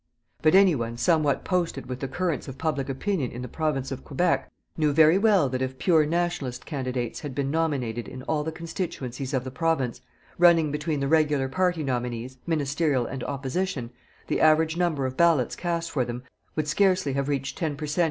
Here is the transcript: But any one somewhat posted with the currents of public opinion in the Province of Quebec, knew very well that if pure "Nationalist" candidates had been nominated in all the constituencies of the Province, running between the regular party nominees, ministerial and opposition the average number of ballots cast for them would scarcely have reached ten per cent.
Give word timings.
But 0.41 0.55
any 0.55 0.73
one 0.73 0.97
somewhat 0.97 1.45
posted 1.45 1.85
with 1.85 1.99
the 1.99 2.07
currents 2.07 2.47
of 2.47 2.57
public 2.57 2.89
opinion 2.89 3.29
in 3.29 3.43
the 3.43 3.47
Province 3.47 3.91
of 3.91 4.03
Quebec, 4.03 4.49
knew 4.75 4.91
very 4.93 5.19
well 5.19 5.47
that 5.49 5.61
if 5.61 5.77
pure 5.77 6.07
"Nationalist" 6.07 6.65
candidates 6.65 7.19
had 7.19 7.35
been 7.35 7.51
nominated 7.51 8.07
in 8.07 8.23
all 8.23 8.43
the 8.43 8.51
constituencies 8.51 9.31
of 9.31 9.43
the 9.43 9.51
Province, 9.51 10.01
running 10.39 10.71
between 10.71 11.01
the 11.01 11.07
regular 11.07 11.47
party 11.47 11.83
nominees, 11.83 12.39
ministerial 12.47 13.05
and 13.05 13.23
opposition 13.25 13.91
the 14.25 14.41
average 14.41 14.75
number 14.75 15.05
of 15.05 15.15
ballots 15.15 15.55
cast 15.55 15.91
for 15.91 16.03
them 16.03 16.23
would 16.55 16.67
scarcely 16.67 17.13
have 17.13 17.29
reached 17.29 17.55
ten 17.55 17.75
per 17.77 17.85
cent. 17.85 17.99